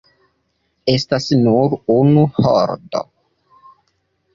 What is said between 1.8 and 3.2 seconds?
unu holdo.